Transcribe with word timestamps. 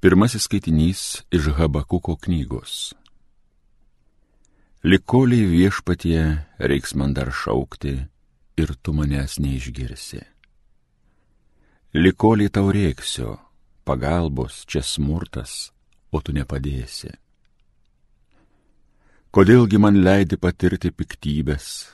Pirmasis 0.00 0.46
skaitinys 0.48 1.00
iš 1.28 1.50
Habakuko 1.58 2.14
knygos. 2.16 2.94
Likoliai 4.80 5.44
viešpatie 5.44 6.22
reiks 6.56 6.94
man 6.96 7.12
dar 7.12 7.28
šaukti 7.28 7.92
ir 8.56 8.72
tu 8.80 8.94
manęs 8.96 9.36
neišgirsi. 9.44 10.22
Likoliai 11.92 12.48
tau 12.48 12.72
reiksiu, 12.72 13.34
pagalbos 13.84 14.62
čia 14.64 14.80
smurtas, 14.80 15.68
o 16.08 16.24
tu 16.24 16.32
nepadėsi. 16.32 17.12
Kodėlgi 19.36 19.82
man 19.84 20.00
leidi 20.00 20.40
patirti 20.40 20.94
piktybės, 20.96 21.92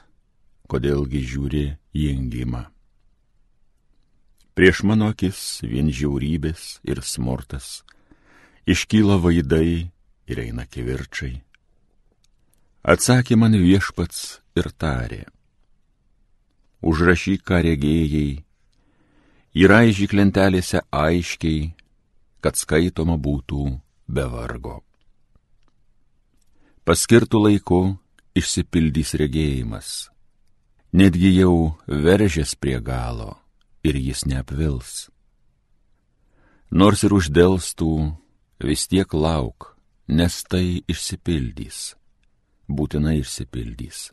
kodėlgi 0.70 1.24
žiūri 1.26 1.64
jėngimą. 1.90 2.62
Prieš 4.54 4.86
mano 4.86 5.10
akis 5.10 5.58
vien 5.66 5.90
žiaurybės 5.90 6.78
ir 6.86 7.02
smurtas, 7.02 7.82
iškyla 8.66 9.16
vaidai 9.22 9.90
ir 10.26 10.40
eina 10.42 10.66
kivirčiai. 10.66 11.38
Atsakė 12.86 13.38
man 13.38 13.54
viešpats 13.58 14.40
ir 14.58 14.70
tarė. 14.78 15.24
Užrašyk, 16.86 17.42
ką 17.46 17.62
regėjai, 17.66 18.42
įraižyk 19.58 20.12
lentelėse 20.14 20.82
aiškiai, 20.94 21.72
kad 22.42 22.58
skaitoma 22.58 23.16
būtų 23.18 23.62
be 24.06 24.26
vargo. 24.30 24.82
Paskirtų 26.86 27.40
laiku 27.42 27.80
išsipildys 28.38 29.16
regėjimas, 29.18 30.10
netgi 30.94 31.32
jau 31.40 31.74
veržės 31.88 32.54
prie 32.54 32.78
galo 32.78 33.34
ir 33.82 33.98
jis 33.98 34.22
neapvils. 34.30 35.08
Nors 36.70 37.02
ir 37.06 37.14
uždėlstų, 37.16 37.90
vis 38.60 38.86
tiek 38.88 39.12
lauk, 39.12 39.76
nes 40.08 40.34
tai 40.48 40.82
išsipildys, 40.88 41.96
būtinai 42.68 43.20
išsipildys. 43.22 44.10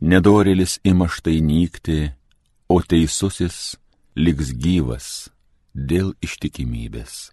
Nedorėlis 0.00 0.78
ima 0.84 1.06
štai 1.12 1.40
nykti, 1.44 2.12
o 2.72 2.80
teisusis 2.80 3.76
liks 4.16 4.54
gyvas 4.56 5.28
dėl 5.74 6.14
ištikimybės. 6.24 7.30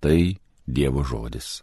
Tai 0.00 0.36
Dievo 0.66 1.04
žodis. 1.06 1.62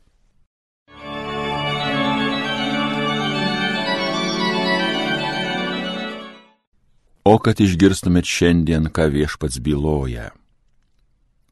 O 7.23 7.35
kad 7.39 7.59
išgirstumėt 7.59 8.27
šiandien, 8.27 8.87
ką 8.91 9.09
viešpats 9.11 9.59
byloja, 9.63 10.31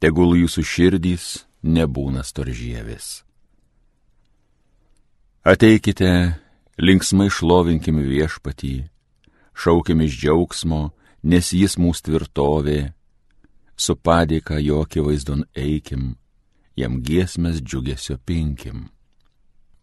tegul 0.04 0.36
jūsų 0.40 0.64
širdys 0.68 1.28
nebūna 1.64 2.24
storžievis. 2.26 3.22
Ateikite, 5.42 6.38
linksmai 6.78 7.30
šlovinkim 7.34 7.98
viešpatį, 8.06 8.76
šaukim 9.58 10.04
iš 10.06 10.18
džiaugsmo, 10.22 10.82
nes 11.24 11.54
jis 11.54 11.78
mūsų 11.82 12.08
tvirtovė, 12.08 12.80
su 13.78 13.96
padėka 13.98 14.60
jo 14.62 14.84
akivaizdon 14.86 15.46
eikim, 15.58 16.16
jam 16.78 17.02
giesmės 17.02 17.62
džiugesio 17.62 18.20
pinkim. 18.26 18.90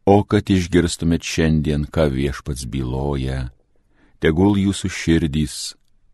O 0.07 0.23
kad 0.25 0.49
išgirstumėt 0.49 1.27
šiandien, 1.27 1.85
ką 1.91 2.07
viešpats 2.15 2.65
byloja, 2.71 3.51
tegul 4.23 4.57
jūsų 4.57 4.89
širdys 4.89 5.57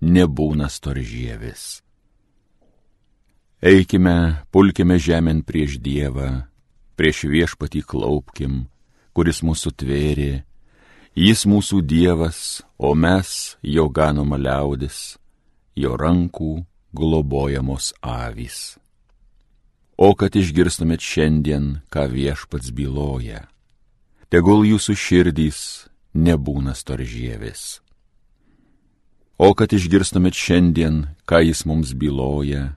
nebūna 0.01 0.67
storžievis. 0.73 1.85
Eikime, 3.65 4.45
pulkime 4.53 4.99
žemėn 5.01 5.39
prieš 5.41 5.79
Dievą, 5.81 6.45
prieš 7.01 7.23
viešpatį 7.33 7.81
klaupkim, 7.89 8.67
kuris 9.17 9.41
mūsų 9.41 9.73
tvėrė, 9.81 10.43
jis 11.17 11.47
mūsų 11.49 11.81
Dievas, 11.81 12.61
o 12.77 12.93
mes 12.93 13.57
jo 13.65 13.87
ganoma 13.89 14.37
liaudis, 14.37 15.17
jo 15.81 15.95
rankų 15.97 16.67
globojamos 16.93 17.95
avys. 18.05 18.77
O 19.97 20.13
kad 20.13 20.37
išgirstumėt 20.37 21.01
šiandien, 21.01 21.81
ką 21.89 22.05
viešpats 22.13 22.69
byloja, 22.69 23.47
tegul 24.29 24.69
jūsų 24.69 24.93
širdys 24.93 25.89
nebūna 26.13 26.77
storžievis. 26.77 27.81
O 29.41 29.55
kad 29.57 29.73
išgirstumėt 29.73 30.37
šiandien, 30.37 31.07
ką 31.25 31.41
jis 31.49 31.65
mums 31.65 31.97
byloja, 31.97 32.75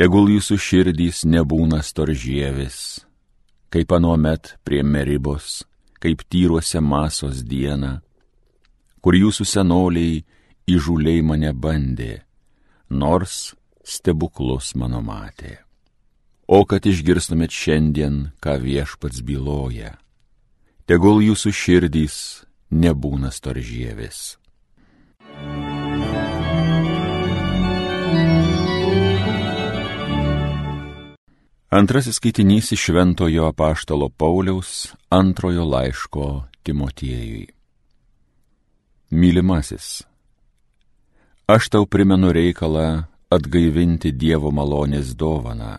Tegul 0.00 0.30
jūsų 0.32 0.56
širdys 0.56 1.26
nebūna 1.28 1.82
storžievis, 1.84 3.02
kaip 3.68 3.90
anuomet 3.92 4.54
prie 4.64 4.78
meribos, 4.80 5.66
kaip 6.00 6.22
tyruose 6.32 6.80
masos 6.80 7.42
dieną, 7.44 7.98
kur 9.04 9.18
jūsų 9.18 9.44
senoliai 9.44 10.22
įžuliai 10.64 11.20
mane 11.20 11.52
bandė, 11.52 12.22
nors 12.88 13.50
stebuklus 13.84 14.72
mano 14.72 15.02
matė. 15.04 15.58
O 16.48 16.64
kad 16.64 16.88
išgirstumėt 16.88 17.52
šiandien, 17.52 18.30
ką 18.40 18.56
viešpats 18.64 19.20
byloja, 19.20 19.98
tegul 20.88 21.20
jūsų 21.28 21.52
širdys 21.52 22.16
nebūna 22.72 23.28
storžievis. 23.28 24.40
Antrasis 31.70 32.16
skaitinys 32.16 32.72
iš 32.72 32.80
Šventojo 32.84 33.44
apaštalo 33.46 34.08
Pauliaus 34.08 34.88
antrojo 35.08 35.64
laiško 35.64 36.44
Timotiejui. 36.62 37.46
Mylimasis, 39.10 40.02
aš 41.46 41.68
tau 41.68 41.86
primenu 41.86 42.32
reikalą 42.32 43.04
atgaivinti 43.30 44.10
Dievo 44.10 44.50
malonės 44.50 45.14
dovaną, 45.14 45.76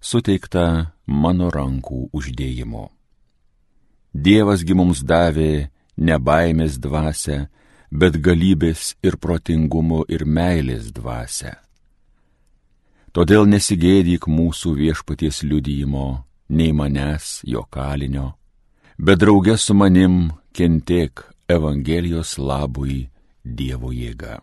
suteiktą 0.00 0.90
mano 1.06 1.52
rankų 1.54 2.08
uždėjimu. 2.10 2.88
Dievasgi 4.10 4.74
mums 4.74 5.06
davė 5.06 5.70
ne 6.02 6.18
baimės 6.18 6.82
dvasę, 6.82 7.38
bet 7.94 8.18
galybės 8.18 8.96
ir 9.06 9.14
protingumo 9.22 10.02
ir 10.10 10.26
meilės 10.26 10.90
dvasę 10.90 11.54
Todėl 13.18 13.48
nesigėdyk 13.50 14.28
mūsų 14.30 14.76
viešpaties 14.78 15.40
liudyjimo, 15.42 16.22
nei 16.54 16.70
manęs, 16.70 17.40
jo 17.42 17.64
kalinio, 17.66 18.36
bet 18.94 19.18
draugė 19.18 19.56
su 19.58 19.74
manim 19.74 20.28
kentiek 20.54 21.24
Evangelijos 21.50 22.36
labui 22.38 23.08
Dievo 23.42 23.90
jėga. 23.90 24.36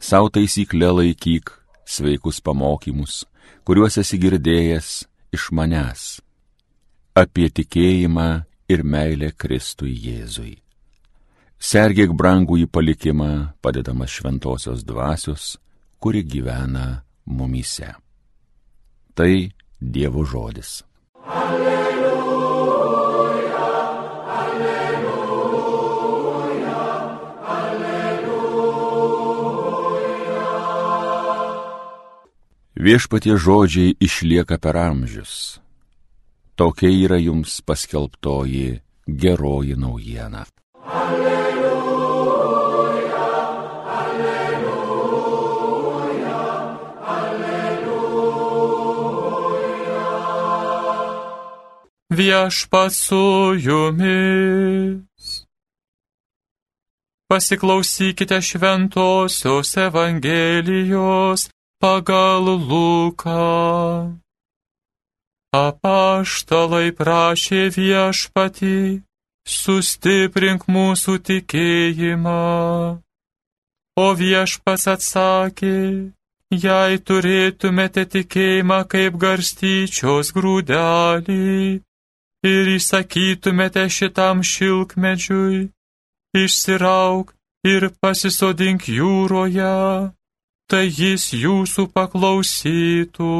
Sau 0.00 0.30
taisyklę 0.32 0.88
laikyk 0.88 1.52
sveikus 1.84 2.38
pamokymus, 2.40 3.26
kuriuos 3.68 3.98
esi 4.00 4.16
girdėjęs 4.22 4.88
iš 5.36 5.50
manęs 5.52 6.06
apie 7.12 7.50
tikėjimą 7.52 8.28
ir 8.72 8.84
meilę 8.88 9.34
Kristui 9.36 9.92
Jėzui. 9.92 10.54
Sergėk 11.60 12.16
brangų 12.16 12.62
į 12.62 12.70
palikimą, 12.72 13.58
padedamas 13.60 14.16
šventosios 14.16 14.80
dvasios, 14.86 15.58
kuri 16.00 16.22
gyvena 16.24 17.02
mumyse. 17.28 17.92
Tai 19.14 19.50
Dievo 19.80 20.24
žodis. 20.24 20.82
Alleluja, 21.22 22.02
alleluja, 24.26 25.62
alleluja. 27.46 28.74
Viešpatie 32.74 33.38
žodžiai 33.38 33.94
išlieka 34.02 34.58
per 34.58 34.74
amžius. 34.74 35.62
Tokia 36.58 36.90
yra 36.90 37.22
jums 37.22 37.62
paskelbtoji 37.62 38.82
geroji 39.06 39.78
naujiena. 39.78 40.42
Alleluja. 40.82 41.27
Viešpat 52.18 52.92
su 52.92 53.54
jumis. 53.66 55.46
Pasiklausykite 57.30 58.42
šventosios 58.42 59.76
Evangelijos 59.76 61.50
pagal 61.80 62.44
Luką. 62.68 64.16
Apaštalai 65.52 66.90
prašė 66.98 67.62
viešpatį, 67.76 69.00
sustiprink 69.48 70.66
mūsų 70.68 71.14
tikėjimą. 71.28 72.44
O 73.98 74.06
viešpas 74.20 74.86
atsakė, 74.94 75.78
jei 76.64 77.02
turėtumėte 77.10 78.04
tikėjimą 78.14 78.80
kaip 78.92 79.16
garstyčios 79.24 80.32
grūdelį 80.36 81.48
ir 82.46 82.70
įsakytumėte 82.76 83.88
šitam 83.90 84.42
šilkmedžiui, 84.42 85.68
išsirauk 86.36 87.34
ir 87.66 87.88
pasisodink 88.00 88.88
jūroje, 88.88 90.12
tai 90.70 90.84
jis 90.86 91.32
jūsų 91.34 91.88
paklausytų. 91.94 93.34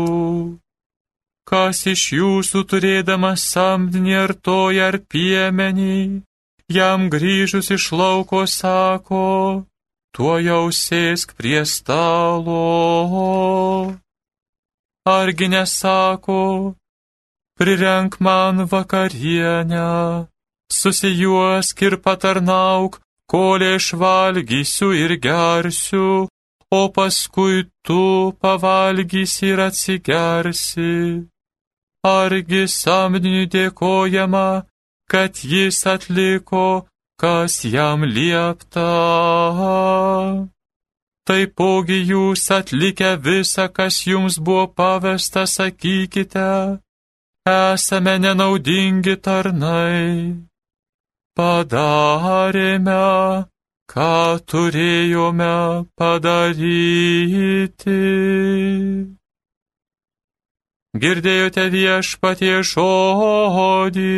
Kas 1.48 1.86
iš 1.88 2.02
jūsų 2.12 2.64
turėdamas 2.68 3.44
samdinį 3.54 4.14
ar 4.24 4.34
toją 4.34 4.88
ar 4.90 4.98
piemenį, 5.12 6.20
jam 6.68 7.08
grįžus 7.08 7.70
iš 7.72 7.92
lauko 7.96 8.44
sako, 8.44 9.64
tuo 10.12 10.34
jau 10.44 10.68
sėsk 10.72 11.32
prie 11.38 11.64
stalo. 11.64 12.58
Argi 15.08 15.48
nesako, 15.48 16.74
prirenk 17.58 18.20
man 18.20 18.56
vakarienę, 18.72 20.26
susijuosk 20.81 21.82
ir 21.87 21.94
patarnauk, 22.05 23.00
kol 23.32 23.60
aš 23.75 23.87
valgysiu 24.02 24.88
ir 25.05 25.12
gersiu, 25.26 26.28
o 26.70 26.82
paskui 26.96 27.66
tu 27.87 28.32
pavalgysi 28.40 29.46
ir 29.52 29.60
atsigersi. 29.69 30.94
Argi 32.05 32.62
samdiniui 32.81 33.50
dėkojama, 33.55 34.49
kad 35.11 35.32
jis 35.52 35.81
atliko, 35.94 36.87
kas 37.20 37.64
jam 37.64 38.04
liepta. 38.16 38.90
Taipogi 41.26 41.99
jūs 42.11 42.44
atlikę 42.58 43.16
visą, 43.26 43.66
kas 43.76 44.06
jums 44.06 44.38
buvo 44.38 44.66
pavesta, 44.78 45.43
sakykite, 45.44 46.78
esame 47.48 48.14
nenaudingi 48.22 49.16
tarnai. 49.26 50.36
Padarėme, 51.38 53.04
ką 53.92 54.16
turėjome 54.50 55.54
padaryti. 55.98 56.88
Girdėjote 60.98 61.64
viešpatie 61.70 62.56
žodį. 62.72 64.14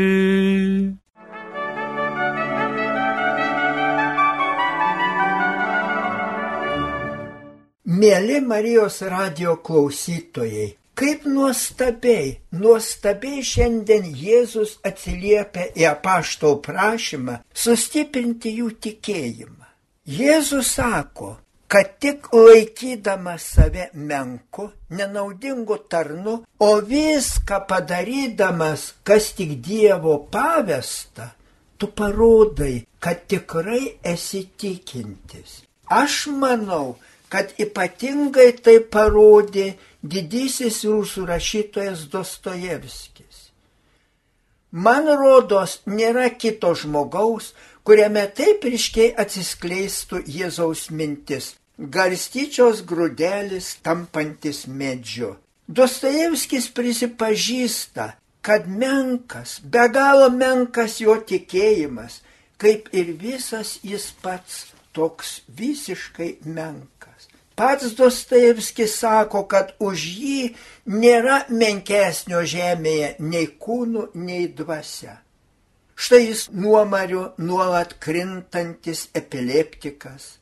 Mėly 8.00 8.38
Marijos 8.41 9.00
radio 9.12 9.59
klausytojai, 9.67 10.80
kaip 11.00 11.25
nuostabiai, 11.25 12.32
nuostabiai 12.61 13.41
šiandien 13.50 14.08
Jėzus 14.23 14.76
atsiliepia 14.85 15.70
į 15.81 15.87
apaštau 15.94 16.58
prašymą 16.67 17.38
sustiprinti 17.62 18.52
jų 18.58 18.75
tikėjimą. 18.85 19.69
Jėzus 20.11 20.75
sako, 20.76 21.31
kad 21.73 21.94
tik 22.02 22.29
laikydamas 22.35 23.47
save 23.55 23.88
menku, 23.94 24.69
nenaudingu 24.93 25.79
tarnu, 25.88 26.37
o 26.58 26.70
viską 26.93 27.62
padarydamas, 27.70 28.91
kas 29.06 29.32
tik 29.38 29.56
Dievo 29.64 30.19
pavesta, 30.35 31.31
tu 31.79 31.88
parodai, 31.97 32.82
kad 33.00 33.25
tikrai 33.31 33.85
esi 34.12 34.43
tikintis. 34.61 35.62
Aš 35.88 36.26
manau, 36.43 36.99
kad 37.32 37.55
ypatingai 37.62 38.50
tai 38.65 38.79
parodė 38.94 39.69
didysis 40.03 40.82
rusų 40.85 41.27
rašytojas 41.31 42.09
Dostojevskis. 42.12 43.47
Man 44.71 45.09
rodos, 45.19 45.81
nėra 45.87 46.29
kito 46.31 46.75
žmogaus, 46.79 47.53
kuriame 47.87 48.27
taip 48.35 48.67
ryškiai 48.67 49.15
atsiskleistų 49.19 50.23
Jėzaus 50.31 50.88
mintis 50.94 51.55
garstyčios 51.81 52.82
grūdelis 52.85 53.76
tampantis 53.83 54.67
medžiu. 54.69 55.37
Dostojevskis 55.69 56.69
prisipažįsta, 56.76 58.06
kad 58.44 58.67
menkas, 58.69 59.61
be 59.65 59.87
galo 59.93 60.29
menkas 60.35 60.99
jo 61.00 61.17
tikėjimas, 61.31 62.21
kaip 62.61 62.91
ir 62.93 63.15
visas 63.17 63.79
jis 63.83 64.11
pats 64.23 64.67
toks 64.93 65.41
visiškai 65.49 66.41
menkas. 66.44 67.00
Pats 67.61 67.93
Dostojevskis 67.99 68.97
sako, 69.03 69.45
kad 69.45 69.75
už 69.85 70.05
jį 70.17 70.41
nėra 70.89 71.43
menkesnio 71.53 72.41
žemėje 72.49 73.15
nei 73.21 73.51
kūnų, 73.61 74.07
nei 74.17 74.49
dvasia. 74.49 75.19
Štai 76.01 76.23
jis 76.25 76.47
nuomariu 76.57 77.27
nuolat 77.37 77.99
krintantis 78.01 79.11
epileptikas, 79.12 80.41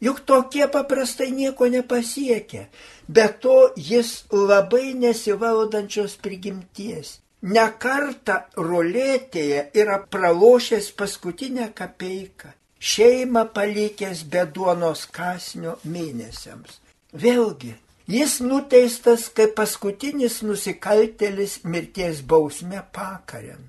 Juk 0.00 0.22
tokie 0.24 0.64
paprastai 0.72 1.28
nieko 1.28 1.66
nepasiekia, 1.68 2.68
bet 3.04 3.42
to 3.44 3.56
jis 3.76 4.24
labai 4.32 4.94
nesivaldančios 4.96 6.16
prigimties. 6.24 7.18
Nekarta 7.40 8.46
rolėtėje 8.56 9.66
yra 9.76 9.98
pralošęs 10.12 10.88
paskutinę 10.96 11.68
kapeiką, 11.76 12.52
šeimą 12.80 13.44
palikęs 13.54 14.24
be 14.32 14.46
duonos 14.54 15.04
kasnio 15.12 15.76
mėnesiams. 15.84 16.80
Vėlgi, 17.12 17.74
jis 18.08 18.38
nuteistas 18.40 19.28
kaip 19.36 19.54
paskutinis 19.58 20.40
nusikaltelis 20.46 21.60
mirties 21.64 22.22
bausme 22.22 22.80
pakariant. 22.92 23.68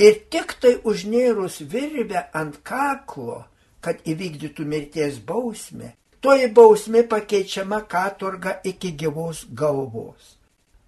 Ir 0.00 0.16
tik 0.32 0.54
tai 0.60 0.78
užnėrus 0.88 1.60
virvę 1.72 2.22
ant 2.32 2.56
kaklo, 2.64 3.42
kad 3.84 4.00
įvykdytų 4.08 4.64
mirties 4.64 5.18
bausmę, 5.20 5.92
toji 6.24 6.48
bausmė 6.56 7.02
pakeičiama 7.08 7.82
katurga 7.88 8.56
iki 8.64 8.94
gyvos 8.96 9.44
galvos. 9.52 10.36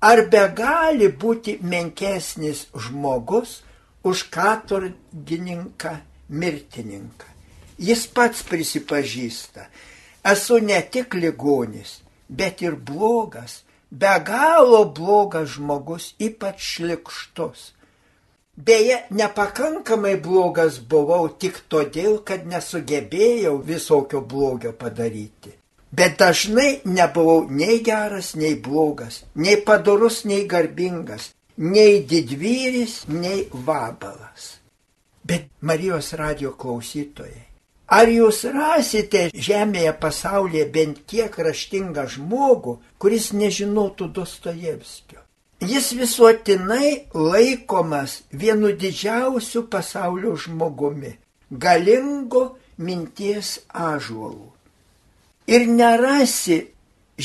Ar 0.00 0.24
be 0.32 0.46
gali 0.56 1.10
būti 1.24 1.58
menkesnis 1.60 2.64
žmogus 2.72 3.60
už 4.08 4.24
katurgininką 4.32 5.92
mirtininką? 6.28 7.31
Jis 7.82 8.06
pats 8.14 8.44
prisipažįsta, 8.46 9.66
esu 10.32 10.60
ne 10.62 10.78
tik 10.94 11.18
ligonis, 11.18 11.98
bet 12.28 12.62
ir 12.62 12.78
blogas, 12.78 13.62
be 13.90 14.12
galo 14.26 14.84
blogas 14.96 15.56
žmogus, 15.56 16.12
ypač 16.22 16.62
šlikštus 16.76 17.72
Beje, 18.56 18.96
nepakankamai 19.10 20.18
blogas 20.20 20.76
buvau 20.78 21.30
tik 21.40 21.62
todėl, 21.72 22.18
kad 22.20 22.44
nesugebėjau 22.44 23.54
visokio 23.64 24.20
blogio 24.20 24.74
padaryti. 24.76 25.54
Bet 25.92 26.18
dažnai 26.20 26.82
nebuvau 26.84 27.46
nei 27.48 27.80
geras, 27.80 28.34
nei 28.36 28.54
blogas, 28.54 29.22
nei 29.34 29.56
padorus, 29.56 30.24
nei 30.28 30.44
garbingas, 30.44 31.30
nei 31.56 32.04
didvyris, 32.04 33.06
nei 33.08 33.48
vabalas. 33.52 34.58
Bet 35.24 35.48
Marijos 35.60 36.12
radio 36.20 36.52
klausytojai, 36.52 37.46
ar 37.98 38.08
jūs 38.08 38.44
rasite 38.54 39.26
žemėje 39.48 39.92
pasaulyje 40.04 40.68
bent 40.76 41.02
kiek 41.10 41.36
raštingą 41.46 42.06
žmogų, 42.14 42.78
kuris 42.98 43.32
nežinotų 43.36 44.08
Dostojevskio? 44.18 45.20
Jis 45.62 45.92
visuotinai 45.94 47.06
laikomas 47.14 48.22
vienu 48.32 48.72
didžiausiu 48.74 49.68
pasaulio 49.70 50.34
žmogumi, 50.34 51.12
galingo 51.50 52.42
minties 52.78 53.60
ažuolų. 53.70 54.48
Ir 55.46 55.68
nerasi 55.70 56.58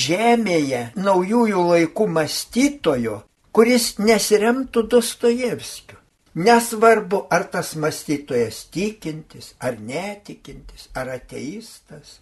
žemėje 0.05 0.83
naujųjų 0.97 1.63
laikų 1.71 2.07
mąstytojo, 2.17 3.21
kuris 3.55 3.95
nesiremtų 3.97 4.83
Dostojevskiu. 4.93 5.97
Nesvarbu, 6.38 7.24
ar 7.34 7.48
tas 7.50 7.74
mąstytojas 7.82 8.67
tikintis, 8.74 9.56
ar 9.60 9.79
netikintis, 9.82 10.89
ar 10.94 11.10
ateistas. 11.17 12.20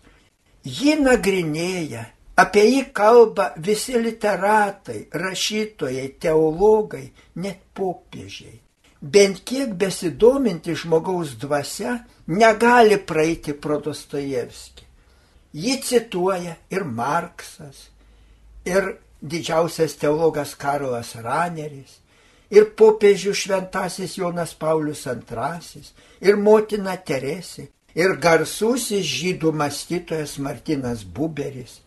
Ji 0.64 0.96
nagrinėja 1.02 2.06
Apie 2.36 2.66
jį 2.68 2.82
kalba 2.92 3.54
visi 3.64 3.96
literatai, 3.96 5.06
rašytojai, 5.16 6.08
teologai, 6.20 7.06
net 7.40 7.62
popiežiai. 7.78 8.58
Bent 9.00 9.40
kiek 9.48 9.72
besidominti 9.80 10.76
žmogaus 10.76 11.38
dvasia 11.40 11.94
negali 12.28 12.98
praeiti 13.00 13.56
pro 13.56 13.80
Dostojevskį. 13.80 14.84
Jį 15.56 15.76
cituoja 15.88 16.58
ir 16.76 16.84
Marksas, 16.84 17.86
ir 18.68 18.98
didžiausias 19.24 19.96
teologas 20.02 20.58
Karlas 20.60 21.14
Raneris, 21.16 22.02
ir 22.56 22.70
popiežių 22.80 23.34
šventasis 23.36 24.18
Jonas 24.18 24.56
Paulius 24.58 25.06
II, 25.12 25.88
ir 26.26 26.38
motina 26.40 26.96
Teresė, 26.98 27.70
ir 27.96 28.18
garsusis 28.24 29.06
žydų 29.06 29.52
mąstytojas 29.56 30.40
Martinas 30.40 31.04
Buberis 31.04 31.82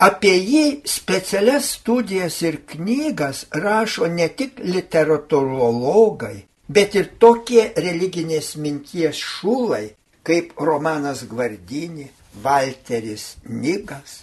Apie 0.00 0.32
jį 0.32 0.80
specialias 0.88 1.74
studijas 1.74 2.38
ir 2.40 2.54
knygas 2.70 3.42
rašo 3.52 4.06
ne 4.08 4.30
tik 4.32 4.62
literatūrologai, 4.64 6.38
bet 6.72 6.96
ir 6.96 7.10
tokie 7.20 7.66
religinės 7.76 8.54
minties 8.56 9.20
šūlai 9.20 9.82
kaip 10.24 10.54
Romanas 10.56 11.26
Gvardinį, 11.28 12.06
Walteris 12.40 13.26
Nigas. 13.44 14.22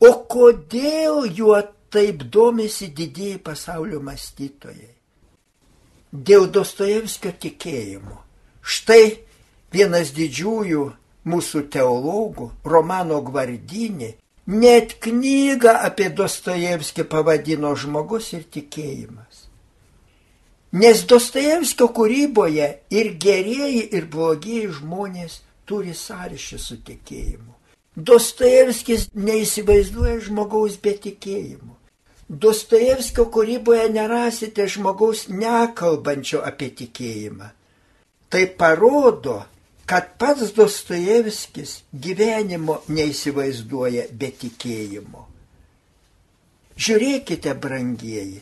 O 0.00 0.14
kodėl 0.32 1.28
juo 1.28 1.60
taip 1.92 2.24
domisi 2.32 2.88
didieji 2.94 3.38
pasaulio 3.44 4.00
mąstytojai? 4.06 4.94
Dėl 6.10 6.48
Dostojevskio 6.50 7.32
tikėjimo. 7.42 8.16
Štai 8.62 9.04
vienas 9.74 10.10
didžiųjų 10.16 10.86
mūsų 11.30 11.62
teologų, 11.70 12.50
Romano 12.64 13.20
Gvardinį, 13.22 14.14
net 14.50 14.96
knygą 15.04 15.76
apie 15.86 16.08
Dostojevskį 16.10 17.06
pavadino 17.12 17.74
žmogus 17.76 18.32
ir 18.34 18.48
tikėjimas. 18.56 19.46
Nes 20.72 21.02
Dostojevskio 21.10 21.88
kūryboje 21.94 22.68
ir 22.94 23.14
gerieji, 23.18 23.88
ir 23.90 24.06
blogieji 24.10 24.70
žmonės 24.78 25.40
turi 25.66 25.94
sąryšį 25.94 26.58
su 26.58 26.78
tikėjimu. 26.86 27.54
Dostojevskis 27.96 29.08
neįsivaizduoja 29.14 30.20
žmogaus 30.28 30.78
be 30.78 30.94
tikėjimo. 30.94 31.74
Dostojevskio 32.30 33.24
kūryboje 33.34 33.88
nerasite 33.90 34.68
žmogaus 34.70 35.24
nekalbančio 35.28 36.44
apie 36.46 36.68
tikėjimą. 36.78 37.48
Tai 38.30 38.42
parodo, 38.58 39.40
kad 39.90 40.12
pats 40.18 40.52
Dostojevskis 40.54 41.80
gyvenimo 41.90 42.78
neįsivaizduoja 42.86 44.06
be 44.14 44.30
tikėjimo. 44.44 45.26
Žiūrėkite, 46.80 47.56
brangieji, 47.58 48.38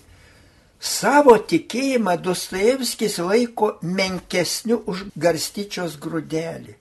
Savo 0.78 1.34
tikėjimą 1.50 2.14
Dostojevskis 2.22 3.16
laiko 3.18 3.72
menkesniu 3.82 4.78
už 4.86 5.08
garstyčios 5.18 5.96
grūdelį. 5.98 6.76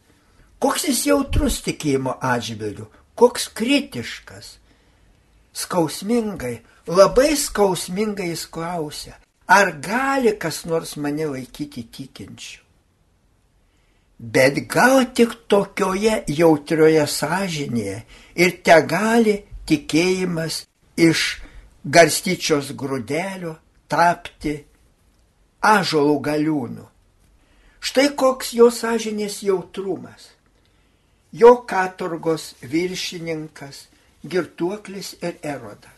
Koks 0.61 0.85
jis 0.85 1.01
jautrus 1.07 1.63
tikėjimo 1.65 2.13
atžvilgiu, 2.21 2.85
koks 3.17 3.47
kritiškas. 3.57 4.57
Skausmingai, 5.57 6.59
labai 6.87 7.35
skausmingai 7.35 8.29
jis 8.31 8.45
klausia, 8.51 9.17
ar 9.47 9.71
gali 9.81 10.33
kas 10.39 10.65
nors 10.65 10.95
mane 10.97 11.25
laikyti 11.33 11.83
tikinčiu. 11.93 12.61
Bet 14.19 14.55
gal 14.73 15.05
tik 15.13 15.35
tokioje 15.51 16.23
jautrioje 16.39 17.05
sąžinėje 17.19 17.97
ir 18.43 18.55
te 18.65 18.77
gali 18.89 19.35
tikėjimas 19.69 20.63
iš 20.97 21.21
garstyčios 21.85 22.71
grūdelio 22.73 23.53
tapti 23.91 24.55
ažolų 25.61 26.17
galiūnų. 26.29 26.85
Štai 27.87 28.09
koks 28.19 28.55
jo 28.57 28.71
sąžinės 28.73 29.43
jautrumas. 29.45 30.31
Jo 31.31 31.53
katurgos 31.69 32.55
viršininkas, 32.63 33.85
girtuoklis 34.25 35.13
ir 35.21 35.37
erodas. 35.43 35.96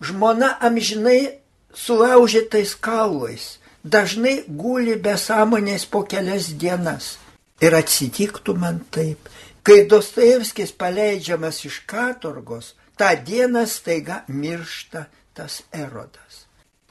Žmona 0.00 0.58
amžinai 0.60 1.38
sulaužytais 1.74 2.74
kaulais, 2.74 3.58
dažnai 3.84 4.44
guli 4.48 4.96
be 4.96 5.16
sąmonės 5.18 5.86
po 5.90 6.04
kelias 6.06 6.52
dienas. 6.54 7.18
Ir 7.60 7.74
atsitiktų 7.74 8.54
man 8.54 8.84
taip, 8.94 9.28
kai 9.66 9.82
Dostojevskis 9.90 10.70
paleidžiamas 10.78 11.64
iš 11.66 11.82
katurgos, 11.90 12.74
tą 12.98 13.10
dieną 13.26 13.66
staiga 13.66 14.22
miršta 14.28 15.06
tas 15.34 15.62
erodas. 15.72 16.46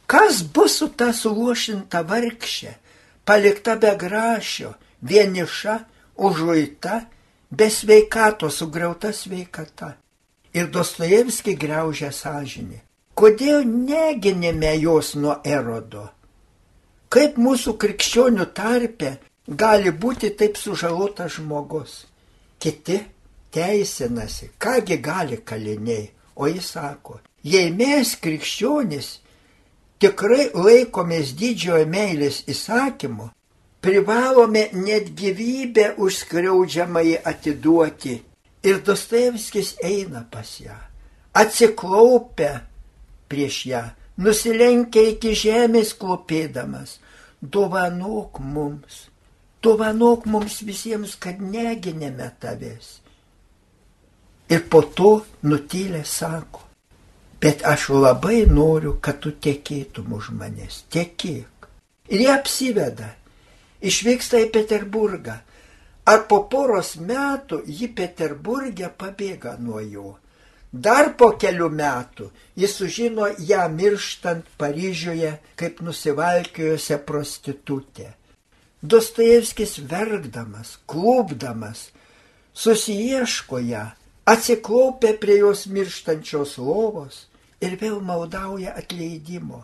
Kas 0.07 0.43
bus 0.43 0.79
su 0.79 0.87
ta 0.87 1.11
suluošinta 1.13 2.03
vargšė, 2.07 2.73
palikta 3.27 3.75
be 3.75 3.91
grašio, 3.99 4.73
vieniša, 5.01 5.75
užuita, 6.15 7.01
be 7.51 7.69
sveikato, 7.69 8.49
sugriauta 8.49 9.11
sveikata. 9.13 9.95
Ir 10.53 10.71
Dostojevski 10.71 11.55
greužia 11.59 12.11
sąžinį. 12.11 12.86
Kodėl 13.17 13.63
neginėme 13.65 14.75
jos 14.77 15.15
nuo 15.17 15.39
erodo? 15.41 16.03
Kaip 17.09 17.39
mūsų 17.41 17.71
krikščionių 17.81 18.45
tarpe 18.53 19.15
gali 19.61 19.93
būti 20.03 20.29
taip 20.37 20.59
sužalotas 20.61 21.39
žmogus? 21.39 21.95
Kiti 22.61 22.99
teisinasi, 23.57 24.51
kągi 24.61 24.99
gali 25.01 25.41
kaliniai, 25.41 26.11
o 26.35 26.45
jis 26.45 26.69
sako, 26.75 27.17
jei 27.41 27.73
mes 27.73 28.13
krikščionis 28.21 29.09
tikrai 29.97 30.51
laikomės 30.53 31.33
didžiojo 31.41 31.89
meilės 31.89 32.43
įsakymu, 32.53 33.31
privalome 33.81 34.67
net 34.77 35.09
gyvybę 35.17 35.95
užskriaudžiamai 35.97 37.17
atiduoti. 37.25 38.21
Ir 38.67 38.81
Dostojevskis 38.85 39.77
eina 39.81 40.25
pas 40.29 40.57
ją, 40.61 40.77
atsiklaupia 41.33 42.59
prieš 43.31 43.59
ją, 43.71 43.83
nusilenkia 44.17 45.03
iki 45.13 45.33
žemės 45.37 45.93
klopėdamas, 45.99 46.97
dovanok 47.41 48.39
mums, 48.41 49.07
dovanok 49.63 50.25
mums 50.25 50.61
visiems, 50.65 51.15
kad 51.19 51.41
neginėme 51.41 52.31
tavęs. 52.41 52.97
Ir 54.47 54.63
po 54.71 54.81
to 54.81 55.11
nutylė 55.43 56.05
sako, 56.07 56.63
bet 57.43 57.65
aš 57.67 57.89
labai 57.91 58.45
noriu, 58.47 58.95
kad 59.03 59.19
tu 59.23 59.33
tekėtum 59.35 60.13
už 60.17 60.31
manęs, 60.39 60.85
tekėk. 60.93 61.67
Ir 62.07 62.23
jie 62.23 62.31
apsiveda, 62.31 63.09
išvyksta 63.83 64.39
į 64.45 64.51
Peterburgą. 64.55 65.35
Ar 66.07 66.21
po 66.31 66.45
poros 66.47 66.93
metų 67.03 67.65
ji 67.67 67.89
Peterburgė 67.91 68.87
pabėga 68.95 69.57
nuo 69.59 69.81
jo. 69.83 70.13
Dar 70.71 71.13
po 71.15 71.31
kelių 71.39 71.69
metų 71.71 72.29
jis 72.59 72.73
sužino 72.75 73.29
ją 73.39 73.67
mirštant 73.71 74.45
Paryžiuje 74.59 75.37
kaip 75.55 75.79
nusivalkėjusią 75.81 76.97
prostitutę. 77.07 78.11
Dostojevskis 78.83 79.79
verkdamas, 79.89 80.77
klūpdamas, 80.85 81.87
susieško 82.53 83.61
ją, 83.63 83.85
atsiklaupia 84.27 85.15
prie 85.17 85.39
jos 85.39 85.65
mirštančios 85.71 86.57
lovos 86.59 87.25
ir 87.63 87.79
vėl 87.79 88.01
maudauja 88.03 88.75
atleidimo, 88.77 89.63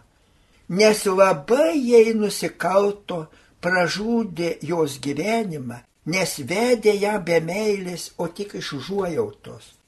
nes 0.69 1.05
labai 1.05 1.75
jai 1.83 2.15
nusikalto, 2.15 3.27
pražudė 3.61 4.57
jos 4.63 4.97
gyvenimą, 5.03 5.83
nes 6.05 6.39
vedė 6.39 6.95
ją 6.95 7.19
be 7.23 7.39
meilės, 7.43 8.11
o 8.17 8.27
tik 8.27 8.55
iš 8.59 8.73
užuojautos. 8.79 9.82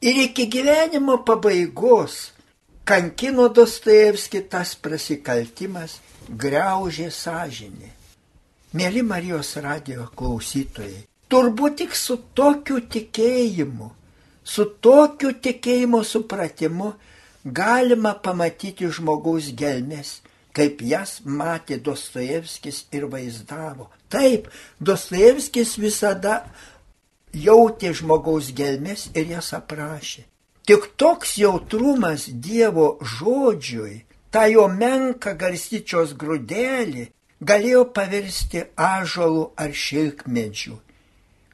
Ir 0.00 0.16
iki 0.16 0.46
gyvenimo 0.50 1.24
pabaigos 1.24 2.30
kankino 2.84 3.48
Dostojevski 3.52 4.40
tas 4.48 4.72
prasikaltimas, 4.72 5.98
greužė 6.40 7.10
sąžinį. 7.12 7.90
Mėly 8.80 9.02
Marijos 9.04 9.50
radio 9.60 10.06
klausytojai, 10.16 11.02
turbūt 11.28 11.76
tik 11.82 11.98
su 11.98 12.16
tokiu 12.38 12.80
tikėjimu, 12.80 13.90
su 14.40 14.64
tokiu 14.80 15.34
tikėjimo 15.36 16.00
supratimu 16.06 16.94
galima 17.44 18.14
pamatyti 18.24 18.88
žmogaus 18.88 19.52
gelmes, 19.52 20.22
kaip 20.56 20.80
jas 20.80 21.18
matė 21.24 21.76
Dostojevskis 21.76 22.86
ir 22.96 23.04
vaizdavo. 23.12 23.90
Taip, 24.08 24.48
Dostojevskis 24.80 25.76
visada 25.76 26.46
jautė 27.32 27.92
žmogaus 27.94 28.50
gelmes 28.56 29.08
ir 29.14 29.30
jas 29.36 29.52
aprašė. 29.56 30.26
Tik 30.66 30.92
toks 31.00 31.36
jautrumas 31.40 32.28
Dievo 32.28 32.98
žodžiui, 33.02 34.04
tą 34.30 34.44
jo 34.50 34.68
menką 34.68 35.34
garstyčios 35.38 36.14
grūdelį, 36.14 37.08
galėjo 37.40 37.86
pavirsti 37.96 38.66
ažolų 38.76 39.44
ar 39.56 39.72
šilkmedžių, 39.72 40.76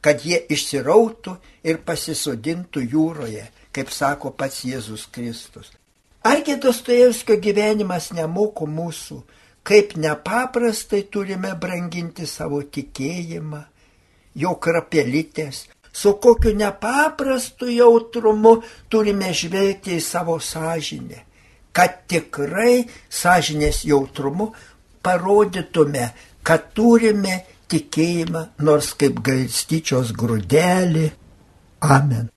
kad 0.03 0.27
jie 0.27 0.43
išsirautų 0.53 1.37
ir 1.65 1.81
pasisodintų 1.87 2.83
jūroje, 2.93 3.47
kaip 3.73 3.93
sako 3.93 4.33
pats 4.37 4.65
Jėzus 4.67 5.07
Kristus. 5.13 5.71
Argi 6.27 6.57
Dostojevskio 6.59 7.37
gyvenimas 7.39 8.11
nemoko 8.13 8.67
mūsų, 8.67 9.21
kaip 9.63 9.95
nepaprastai 9.97 11.05
turime 11.11 11.53
branginti 11.55 12.27
savo 12.27 12.61
tikėjimą, 12.63 13.63
jo 14.37 14.55
krapelytės, 14.61 15.65
su 15.93 16.13
kokiu 16.21 16.53
nepaprastu 16.57 17.71
jautrumu 17.73 18.59
turime 18.93 19.33
žvelgti 19.33 19.97
į 19.97 20.05
savo 20.05 20.37
sąžinę, 20.41 21.23
kad 21.73 22.03
tikrai 22.11 22.85
sąžinės 23.09 23.85
jautrumu 23.89 24.53
parodytume, 25.03 26.11
kad 26.47 26.73
turime 26.77 27.41
tikėjimą, 27.73 28.47
nors 28.63 28.93
kaip 29.01 29.21
galstyčios 29.27 30.13
grūdelį. 30.21 31.11
Amen. 31.97 32.31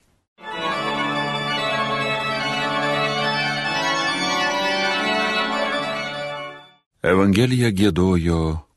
Evangelija 6.99 7.69
gėdojo 7.71 8.68